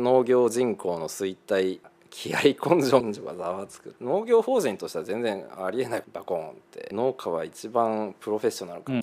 [0.00, 2.40] 農業人口の衰退気合
[2.74, 3.94] 根性がざわつく。
[4.00, 6.88] 農業法人としては全然ありえないバコーンって。
[6.92, 9.02] 農家は一番プロフェッショナルか、うん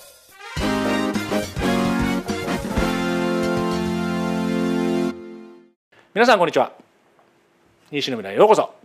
[6.13, 6.71] 皆さんこんにちは。
[7.92, 8.76] 西野未来ようこそ。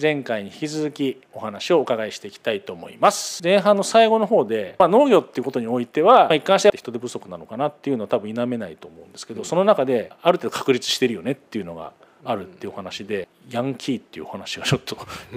[0.00, 3.42] 前回に引き続きお話をお伺いしていきたいと思います。
[3.42, 11.92] 前半の最後の方で、まあ、農業っていうことにおいては、まあ、一貫して人手不足なのかなっていうのは多分否めないと思うんですけど、その中である程度確立してるよねっていうのが
[12.24, 14.96] あるっていうお話で、ヤンキーっていうお話がちょっと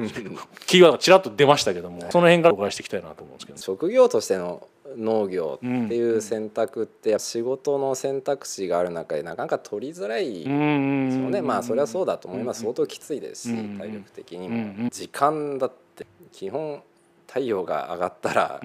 [0.65, 4.65] キーワードがちらっと出ましたけどもその辺からお伺いしていきたいなと思うんですけど職業としての
[4.95, 11.41] 農業っていう選択って仕事の選択肢がある中でなかなか取りづらいですよね。
[11.41, 12.61] まあそれはそうだと思います。
[12.61, 14.89] 相当きついですし体力的にも。
[14.89, 16.81] 時間だって基本
[17.27, 18.61] 太陽が上がったら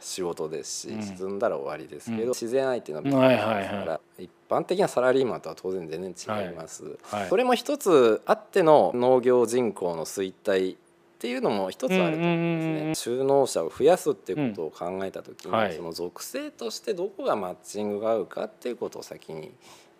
[0.00, 1.38] 仕事ですし、沈ん。
[1.40, 3.44] だら終わりですけど、自然相手のビはいか
[3.84, 6.84] ら一般的なサラリーマンとは当然全然違います、
[7.28, 10.76] それも一つあっての農業人口の衰退
[11.14, 12.58] っていうのも一つあると思うん
[12.90, 19.52] ですね、就農者を増やすっていうことを考えた時に、その属性としてどこがマッチングが合うかっていうことを先に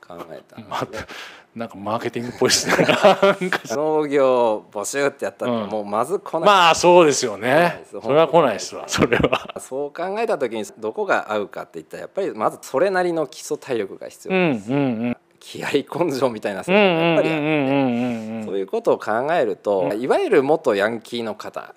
[0.07, 0.99] 考えたんで、
[1.57, 2.87] なんかマーケティングっぽいですね。
[3.71, 7.85] 農業募集ってやったらもうまず来ない、うん、まあそうですよね。
[7.91, 9.55] それは来ないですわそれは。
[9.61, 15.69] そう考えた時にどこが合うかっていったらやっぱりまずそれなりの基礎体力が必要です、うんうんうん気合
[16.07, 21.75] 根性みたいなやっぱりあってそういうことを考えると、いわゆる元ヤンキーの方っ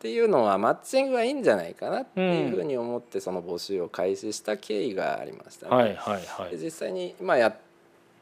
[0.00, 5.74] ていうのはマッチングはいいんじゃないかなっていうふうに思ってその募集を開始した経緯がありましたね。
[5.74, 7.56] はいはいはい、実際に今やっ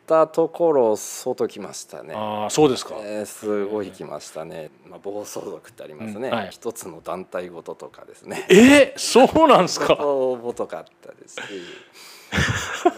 [0.06, 2.15] たところ外来ましたね。
[2.17, 4.70] あそうですか、えー、すごい来ましたね。
[4.89, 8.47] まあ、暴走族ってありますね、うんはい、一つの団体ごととかですね。
[8.48, 9.94] えー、そうなんですか。
[10.06, 11.41] 応募とかあったですし。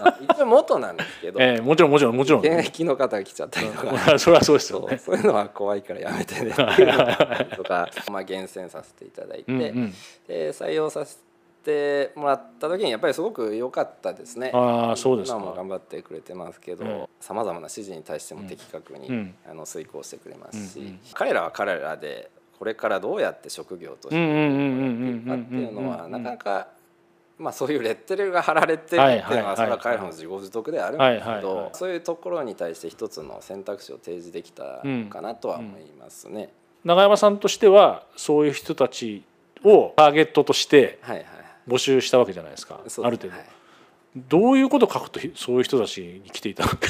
[0.01, 2.41] まあ、一応元なんですけど、えー、もちろんもちろんもちろん。
[2.41, 4.19] 現役の方が来ちゃったりとか。
[4.19, 6.53] それはそうですよ、ね、そういうのは怖いからやめてね。
[7.57, 9.95] とかまあ厳選させていただいて、うんうん、
[10.27, 11.19] で採用させ
[11.65, 14.51] てもらった時にやっぱりすごく良かったですね。
[14.55, 26.69] あそうです今も頑張ってくれてますけどさまざまな指示に対しても的確に、うん、あの遂行してくれますし、うんうん、彼らは彼らでこれからどうやって職業としてやっていくかっていうのはなかなか
[27.43, 36.51] まあ、そういうレッテルが貼られてるっていうのはそれは彼らの自業自得であるんですけどそういうところに対して一つの選択肢を提示できたかなとは思いますね。
[36.85, 39.25] 永山さんとしてはそういう人たち
[39.65, 41.01] をターゲットとして
[41.67, 43.47] 募集したわけじゃないですか、はいはい、ある程度、はい、
[44.17, 46.87] どういうことを書くとそういう人たちに来ていただけ？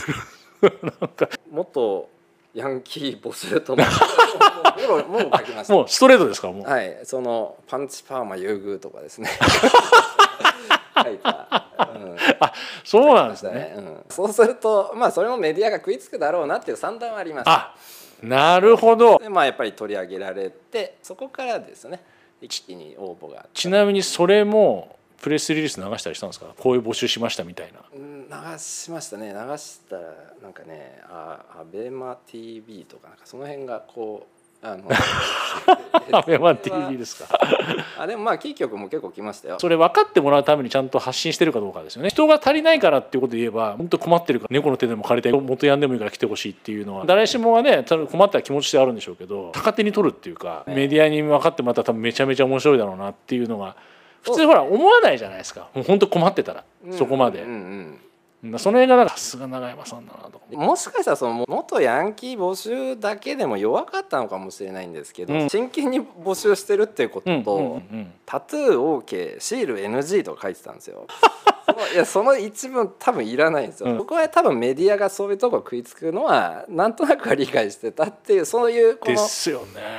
[0.69, 1.29] る なんか。
[1.51, 2.09] もっと
[2.55, 3.83] ヤンキー募集とも
[5.09, 5.75] もう書きました。
[5.75, 6.51] もうストレートですか？
[6.53, 6.65] もう。
[6.65, 9.29] はいそのパンチパーマ優遇とかですね
[11.05, 12.53] 書いた、うん、 あ
[12.85, 17.75] そうなんですね、ね、うん、そうするとまあそれもメディアが食いつくだろうなっていう算段はありますあ
[18.23, 19.19] なるほど。
[19.19, 22.05] でまあやっぱり取り上げられてそこからですね
[22.41, 26.47] 一気に応募がちなみにそれもプレスリリース流したりしたんですか？
[26.59, 27.81] こういう募集しましたみたいな。
[27.93, 29.29] 流しましたね。
[29.29, 30.03] 流したら
[30.43, 34.85] なんかねあアベマ t v とかなんかその辺がこうあの
[36.19, 37.39] アベマ TV ですか。
[37.99, 39.57] あでもまあキー局も結構来ましたよ。
[39.59, 42.11] それ分かってもらうためにちゃんと発信してるかどうかですよね。
[42.11, 47.05] 人が足りないからっていうことで言えば本当困ってるから猫の手でも借りたい元ヤンでもいいから来てほしいっていうのは。
[47.07, 53.75] 誰しもがね困った気持ちであるんでしょうけど逆手に取るっていうか、メディアに分かってもらったら多分めちゃめちゃ面白いだろうなっていうのが
[54.23, 55.69] 普通ほら思わないじゃないですか。
[55.75, 56.63] もう本当困ってたら、
[56.93, 57.43] そこまで。
[57.43, 57.99] うんうんうん
[58.59, 71.07] その辺がなんかさすが永山さんだなともしかしたらその元ヤンキー募集だけでも弱かったのかもしれないんですけど、うん、真剣に募集してるっていうことと、うんうんうん、タトゥー OK シール NG とか書いてたんですよ。
[71.95, 79.17] いやその一文多分いらないんですよ、うん、僕は多分メディアがそういうとこ食いつくのはなんとなくは理解してたっていうそういうこの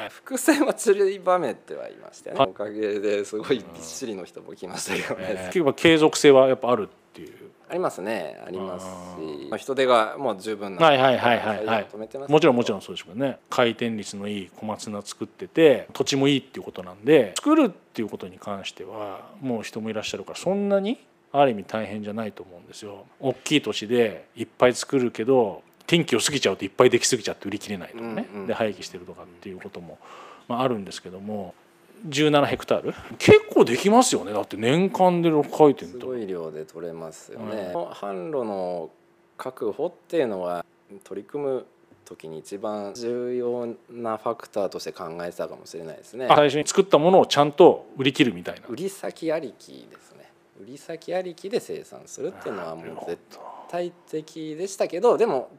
[0.10, 2.36] 伏線は散りばめてはいましたね。
[2.40, 8.40] おかげですごいびっしりの人も来ましたけどね、結構継続性はやっぱあるっていうありますね。
[8.46, 9.58] ありますし。
[9.58, 11.88] 人手がもう十分なはいはいはいはいはい。
[12.28, 13.40] もちろんもちろんそうですけどね。
[13.50, 23.06] 回転率のいい小松菜作ってて土地もいいっていうことなんで作るっていうことに関してはもう人もいらっしゃるからそんなにある意味大変じゃないと思うんですよ。
[23.20, 29.98] 大きい土地でいっぱい作るけど天気を過ぎちゃうといっぱいできすぎちゃって売り切れないとかね、うんうん、で廃棄してるとかっていうことも、
[30.48, 31.56] まあ、あるんですけども
[32.08, 32.94] 17ヘクタール？
[33.18, 34.34] 結構できますよね。
[34.34, 38.90] だって年間で6回転とすごい量で取れますよね、うん、販路の
[39.38, 40.66] 確保っていうのは
[41.04, 41.66] 取り組む
[42.06, 46.28] 時に一番重要なファクターとして考えてたかもしれないですね。
[46.28, 48.68] 最初に作ったものをちゃんと売り切るみたいな。
[48.68, 50.30] 売り先ありきですね。
[50.62, 53.20] 売り先ありきで生産するっていうのはもう絶
[53.70, 55.50] 対的でしたけどでも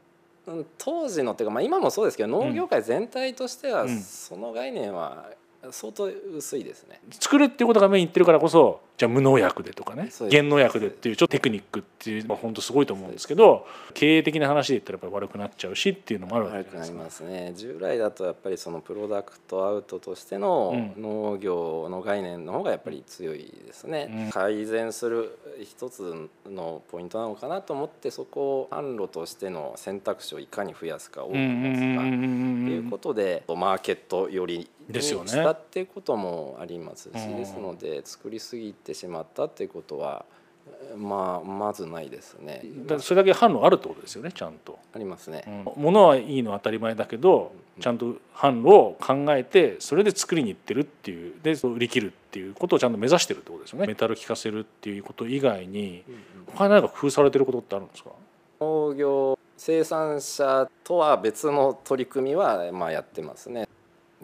[0.77, 5.25] 当時のっていうか、まあ、今もそうですけど農業界全体としてはその概念は
[5.71, 6.99] 相当薄いですね。
[7.19, 17.53] 作るっていうことがメイン言ってるからこそじゃあ無農薬でとかね原農薬でっていうちょっとテクニックっていうのは本当すごいと思うんですけど経営的な話で言ったらやっぱり悪くなっちゃうしっていうのもあるわけです悪くなりますね。
[17.57, 32.01] 従来だとやっぱりそのプロダクトアウトとしての農業の概念の方がやっぱり強いですね、うん、改善する一つのポイントなのかなと思ってそこを販路としての選択肢をいかに増やすか多く持つか。
[32.01, 40.25] っていうことでマーケットよりにしたっていうこともありますしですので作りすぎてしまったっていうことは
[40.97, 42.63] まあまずないですね。
[42.99, 44.79] それだけ販路あるってことですよねちゃんと。
[44.93, 45.43] ありますね。
[45.47, 53.87] うん、物はいいのは当たり前だけどちゃんと販路を考えてそれで作りに行ってるっていうで売り切るっていうことをちゃんと目指してるってことですよね。
[53.87, 56.03] メタル効かせるっていうこと以外に
[56.47, 58.09] 他に何か工夫されてることってあるんですか？
[58.59, 63.67] 農業生産者とは別の取り組みはまあやってますね。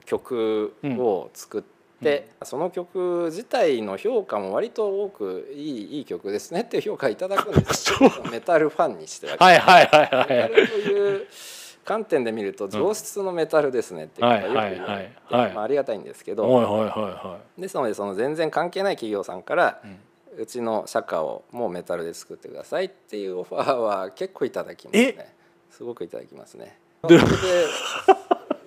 [0.05, 1.61] 曲を作っ
[2.01, 7.91] て、うん、その曲自体の評価も割と多くいいいい曲ですねっていう評価いただくんです
[8.31, 9.37] メタルファンにしては。
[9.37, 11.27] はいはいはいはい、メタルという
[11.83, 16.89] 観点で見ると上質のメタルですねっていうのがよく言われて、まあ、ありがたいんですけど、はいはいはい
[17.27, 25.35] はい、ですのでその全然関係ない企業さんから、うん、うちの社歌をもうメタルで作ってくださいっていうオファーは結構いただきますね。
[25.71, 26.77] すごくいただきますね。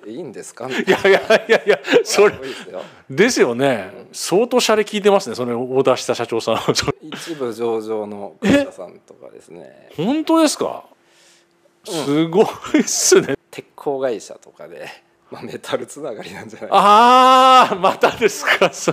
[0.04, 0.68] でいいんですか？
[0.68, 2.34] いやいやいやいやそれ
[3.10, 3.54] ですよ。
[3.54, 6.56] ね、うん、相当シャレ聞いてますねそれオーダーした社長さん。
[7.02, 9.90] 一部上場の会社さんとかですね。
[9.96, 10.84] 本当ですか、
[11.84, 13.34] すごいっすね。
[13.50, 14.86] 鉄鋼会社とかで
[15.30, 18.70] まあ、メタルつながりなんじゃないああまたですか？
[18.72, 18.92] 想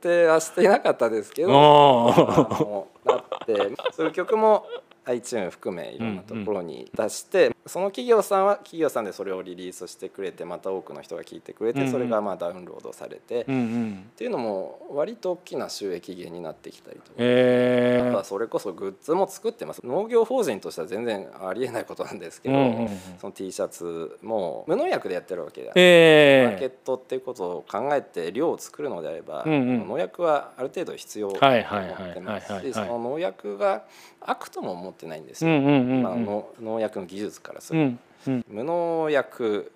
[0.00, 2.86] 定はしていなかったですけど。
[3.04, 3.56] だって
[3.92, 4.66] そういう曲も
[5.10, 22.88] iTune 含めいろんなところに出して、その企業さんは企業さんでそれをリリースしてくれてまた多くの人が聞いてくれて、それがまあダウンロードされて、っていうのも割と大きな収益源になってきたりとか、えー、あとそれこそグッズも作ってます農業法人としては全然ありえないことなんですけど、
[23.20, 33.84] その T シャツも無農薬でやってるわけで、えー、マーケットっていうことを考えて量を作るのであれば、農薬はある程度必要と思ってますしその農薬が
[34.20, 39.72] 悪とも思ってないんですよ、まあ、農薬の技術からする、うんうん、無農薬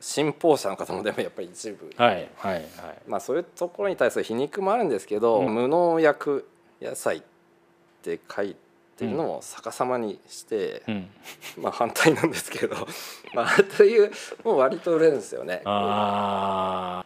[0.00, 2.64] 信奉者の方もでもやっぱり一部、はいはいはい。
[3.06, 6.48] まあ、そういうところに対する皮肉もあるんですけど、うん、無農薬
[6.80, 7.22] 野菜っ
[8.02, 8.54] て書い
[8.96, 11.08] てるのを逆さまにして、うん、
[11.58, 12.76] まあ反対なんですけど
[13.34, 14.10] まあという
[14.44, 15.62] もう割と売れるんですよね。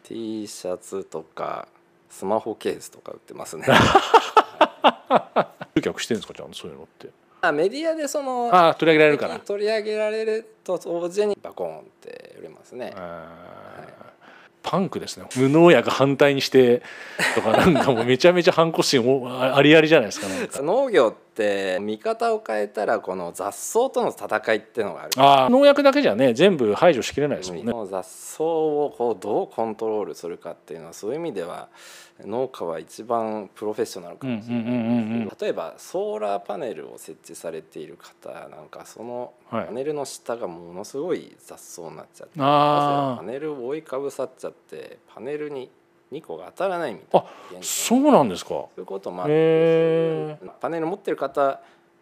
[0.03, 1.69] T シャツとか
[2.11, 3.67] スマホケースとか売ってますね。
[5.75, 7.09] 集客してるんですかちゃんとそういうのって。
[7.09, 7.11] あ
[7.51, 9.41] メディアでそのあ取り上げられるから。
[9.41, 12.95] 取り上げられると同時にバコーンって売れますね、
[14.63, 15.27] パンクですね。
[15.37, 16.83] 無農薬反対にして
[17.35, 25.11] とかなんかもうめちゃめちゃ反骨心ありありじゃないですかね 農業って見方を変えたらこの雑草との戦いっていうのがある。
[25.17, 27.73] あ農薬だけじゃね全部排除しきれないですもんね。
[27.91, 31.71] 雑草をこうどうコントロールするかっていうのはそういう意味では
[32.21, 45.71] 農家は一番プロフェッショナルかもしれない例えばソーラーパネルを設置されている方なんかそのパネルの下がものすごい雑草になっちゃって、はい、パネルを覆いかぶさっちゃってパネルに
[46.13, 47.21] 2個が当たらないみたい。
[47.21, 48.51] なあそうなんですか。
[48.51, 50.37] そういうこともあって。
[50.61, 51.61] パネル持ってる方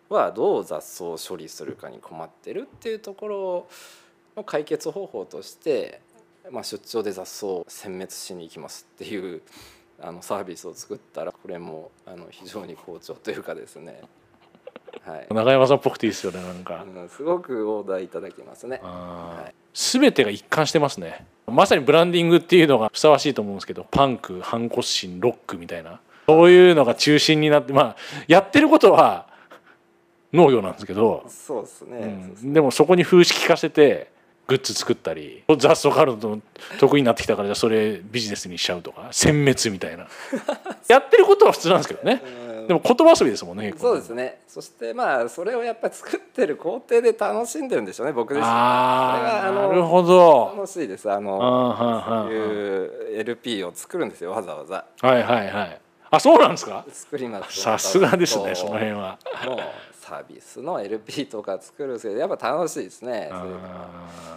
[0.09, 3.67] はどう雑草を処理するかに困ってるっていうところ
[4.37, 6.01] の解決方法として、
[6.51, 9.43] まあ、出張で雑草を殲滅しに行きますっていう
[10.01, 14.03] あのサービスを作ったらこれもあの非常に好調というかですね。
[15.03, 21.27] はい、永山さんっぽくていいですよねなんか、うん、すごくオーダーいただきますね、はい、全てが一貫してますね。
[21.47, 26.01] まさにブランディングっていうのがふさわしいと思うんですけどパンク反骨心ロックみたいな。
[26.29, 27.97] そういうのが中心になってまあ
[28.29, 29.27] やってることは
[30.33, 31.25] 農業なんですけど。
[31.29, 31.99] そうですね、
[32.43, 34.11] うん、でもそこに風刺聞かせて
[34.47, 36.41] グッズ作ったり雑草刈るの
[36.79, 40.07] 得意になってきたからじゃそれビジネスにしちゃうとか殲滅みたいな。
[40.89, 42.23] やってることは普通なんですけどね
[42.67, 44.41] でも言葉遊びですもんねそうですね。
[44.49, 48.47] そしてまあそれをやっぱり作ってる工程で楽しんでるんでしょうね僕自身。
[48.47, 50.53] ああなるほど。
[50.57, 51.11] 楽しいです。
[51.11, 51.39] あの
[52.07, 54.85] そういう LP を作るんですよわざわざ。
[55.01, 55.81] はいはいはい。
[56.13, 56.85] あそうなんですか？
[56.91, 59.19] 作りますさすがですねその辺は。
[59.47, 59.59] もう
[59.93, 63.31] サービスの LP とか作るんですけどやっぱ楽しいですね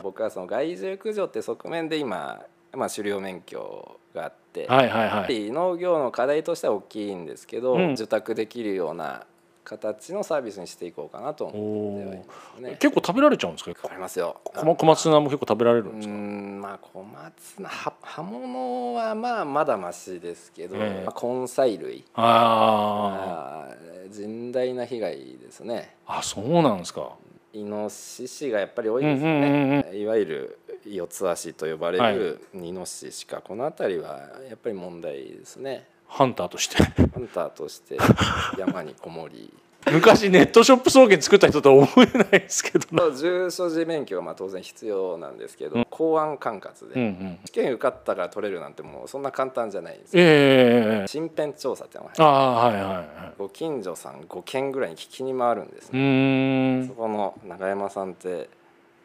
[0.03, 2.41] 僕はその害獣駆除って側面で今
[2.75, 9.25] まあ、狩猟免許があって、はいはいはい、農業の課題としては大きいんですけど、うん、受託できるような
[9.63, 12.23] 形のサービスにしていこうかなと思ってはいま
[12.57, 12.77] すね。
[12.79, 13.71] 結構食べられちゃうんですか？
[13.81, 14.41] 食べますよ。
[14.43, 16.13] 小小松菜も結構食べられるんですか？
[16.13, 23.75] まあ小松菜葉葉物はまあまだましですけど、えー、まあ、根菜類ああ
[24.11, 25.95] 甚大な被害ですね。
[26.05, 27.13] あそうなんですか。
[27.53, 29.29] イノシシがやっぱり多いですね。
[29.29, 35.87] うんうんうん、いわゆる四つ足と呼ばれるイノシシか、はい、この辺りはやっぱり問題ですね。
[36.07, 36.83] ハンターとして。
[36.83, 37.97] ハンターとして
[38.57, 39.51] 山にこもり。
[39.91, 43.11] 昔ネットショップ送検作った人とは思えないですけど。
[43.11, 53.05] 重所持免許はまあ当然必要なんですけど、うん、公安管轄で、うんうん、試験受かったから取れるなんてもうそんな簡単じゃないんですよ、えー、身辺調査ってのがあはいはいはい、
[53.37, 56.85] ご近所さん5軒ぐらいに聞きに回るんですね。
[56.87, 58.49] そこの永山さんって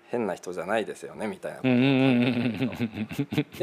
[0.08, 1.66] 変な人じゃないですよねみたいなで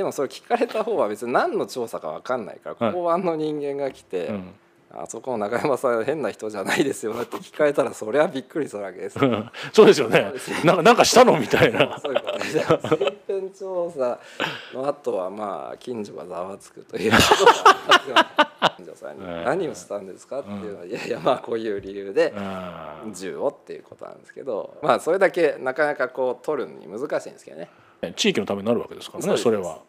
[0.04, 4.52] もそれ聞かれた方は別に何の調査か分かんないから公安の人間が来て、うん。
[4.98, 9.20] あそこの中山さん変な人じゃないですよねって聞かれたらそれはびっくりするわけです。
[9.74, 10.32] そうですよね。
[10.64, 11.38] なんかなんかしたの？
[11.38, 12.00] みたいな。
[13.56, 14.18] そういうことで、
[14.74, 17.18] 身辺調査の後はまあ近所がざわつくというこ
[18.06, 22.34] とが近所さんに何をしたんですかっていうのは、いやいやまあこういう理由で
[23.14, 27.70] 銃をっていうことなんですけど、まあそれだけなかなかこう取るのに難しいんですけどね。
[28.16, 29.80] 地域のためになるわけですからねそれは。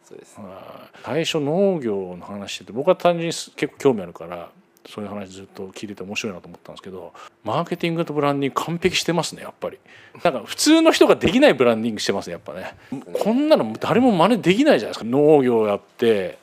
[1.04, 4.50] 最初農業の話してて僕は単純に結構興味あるから
[4.88, 7.12] そういう話ずっと聞いてて面白いなと思ったんですけど
[7.44, 9.78] マーケティングとブランディング完璧してますねやっぱり。
[10.22, 12.74] なんか普通の人ができないブランディングしてますねやっぱね。
[13.12, 15.04] こんなの誰も真似できないじゃないですか。
[15.04, 16.38] 農業やって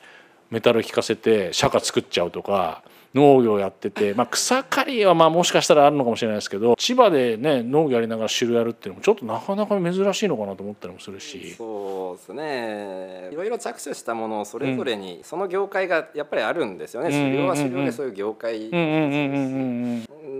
[0.50, 2.82] メタル効かせて釈迦作っちゃうとか
[3.14, 11.54] 農業やってて、まあ、草刈りはまあもしかしたらあるのかもしれないですけど千葉でね農業やりながら種類やるっていうのもちょっとなかなか珍しいのかなと思ったりもするし。
[11.56, 13.28] そうですね。
[13.32, 18.70] いろいろ着手したものをそれぞれにその業界がやっぱりあるんですよね、狩猟は狩猟でそういう業界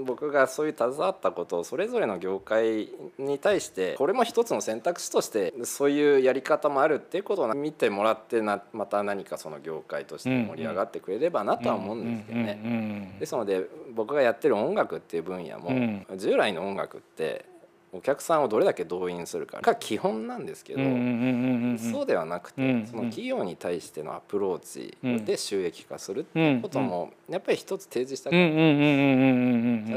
[0.05, 2.89] 僕がそういう携わったことをそれぞれの業界
[3.19, 12.61] に対してこれも一つの選択肢としてそういうやり方もあるっていうことを見てもらってなまた何かその業界として盛り上がってくれればなとは思うんですけどね。
[13.19, 15.69] ですので僕がやってる音楽っていう分野も
[16.17, 17.45] 従来の音楽って
[17.93, 20.81] お客さんをどれだけ動員するかが基本なんですけど
[21.79, 28.43] そうではなくてその企業に対してのアプローチで収益化するっていうこともやっぱり一つ提示したから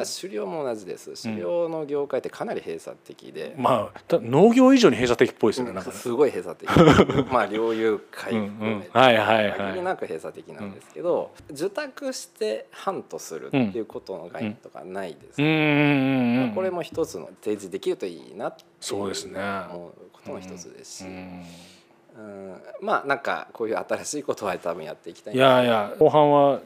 [0.05, 1.23] 狩猟も同じです。
[1.23, 3.55] 狩猟の業界ってかなり閉鎖的で。
[3.57, 6.69] まあ農業以上に閉鎖的っぽいですよねすごい閉鎖的。
[7.33, 8.89] まあ猟友会含めて。
[9.57, 15.35] 限りなく閉鎖的なんですけど受託してハントするっていうことの概念とかないです
[16.55, 19.39] これも一つの提示でききるといいなってそうですね。
[19.71, 21.05] 思うことの一つですし。
[22.17, 26.59] うん、まあなんかこういう新しいことは多分やっていきたいいやいや後半は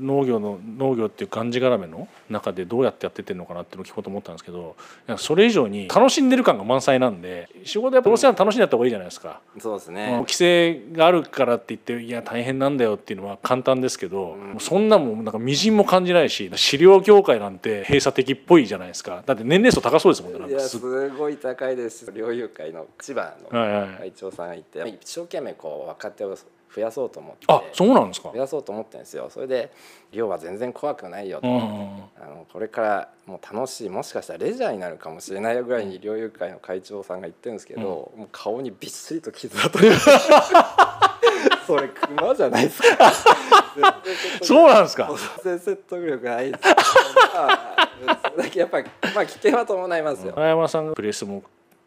[0.00, 4.76] 農業の農業っていうがんじがらめの中でどうやってやってってるのかなっていうのを聞こうと思ったんですけど
[5.16, 10.10] それ以上に楽しんでる感が満載なんで仕事やっぱどうせ楽しんでやった方がいいじゃないですか、うん、そうですね。
[10.18, 19.22] 規制があるからって言っていや大変なんだよっていうのは簡単ですけど、うん、そんなもんなんかみじんも感じないし飼料業界なんて閉鎖的っぽいじゃないですか。
[19.24, 23.50] だって年齢層高そうですもんねいやすごい高いです猟友会の千葉の
[23.98, 26.36] 会長さんがいて、はいはい、一生懸命こう若手を
[26.74, 27.46] 増やそうと思って。
[27.48, 28.30] あそうなんですか？
[28.32, 29.30] 増やそうと思ってるんですよ。
[29.30, 29.70] それで
[30.12, 39.78] 量は全然怖くないよと、うん、あのこれからもう楽しいもしかしたらレジャーになるかもしれないぐらいに猟友会の会長さんが言ってるんですけど、うん、もう顔にびっしりと傷だと
[41.66, 43.12] それ熊じゃないですか。
[44.42, 45.10] そうなんですか？
[45.44, 46.64] 全然説得力ないです。
[46.64, 50.32] まあ、それだけやっぱりまあ危険は伴いますよ。
[50.34, 51.42] 早山さんがプレスも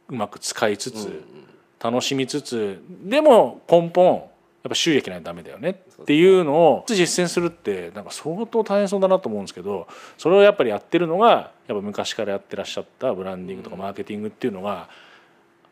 [0.09, 1.47] うまく使いつつ、うん
[1.83, 4.29] 楽しみつつでも根本
[4.63, 14.89] やっぱ収益ないとダメだよねっていうのを実践するってなんか相当大変そうだなと思うんですけどそれをやっぱりやってるのがやっぱ昔からやってらっしゃったブランディングとかマーケティングっていうのが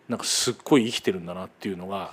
[0.07, 2.11] なんかすっごい生きてるんだなっていうのが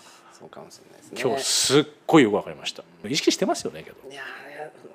[1.19, 2.85] 今日すっごいよく分かりました。
[3.09, 3.97] 意識してますよねけど。
[4.11, 4.23] いや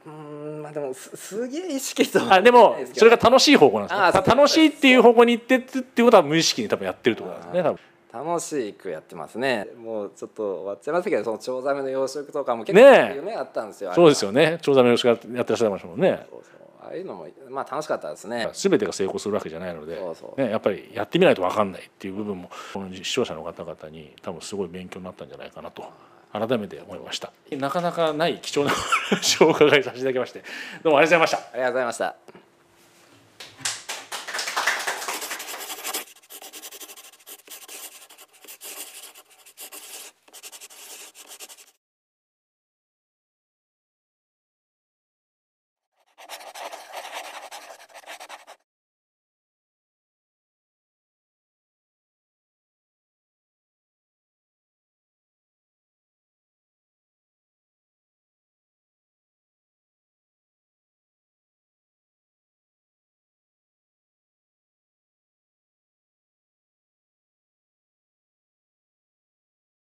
[0.06, 4.36] うんまあでもすすげえ意識とあでもそれが楽しい方向なんですか。
[4.36, 7.80] 楽しいっていう方向に行ってっていうことは無意識に多分やってるってことなんですね多分
[8.14, 9.68] 楽しくやってますね。
[9.78, 14.60] もうちょっと終わっちゃいましたけどそのチョウザメの養殖とかも結構夢あったんですよ、ね、そうですよね。
[14.62, 16.28] チョウザメの養殖やってらっしゃいましたもんね。
[16.30, 16.62] そうそう。
[16.84, 18.50] ああいうのもまあ楽しかったですね。
[18.54, 19.98] 全てが成功するわけじゃないので
[20.38, 25.86] ね、やっぱりやってみないと分かんないっていう部分もこの視聴者の方々に多分すごい勉強になったんじゃないかなと
[26.34, 27.32] 改めて思いました。
[27.52, 28.72] なかなかない貴重な
[29.10, 30.44] 話をお伺いさせていただきまして
[30.84, 31.54] どうもありがとうございました。
[31.54, 32.41] ありがとうございました